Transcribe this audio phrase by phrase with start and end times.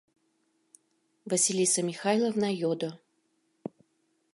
[1.31, 2.89] —Василиса Михайловна йодо.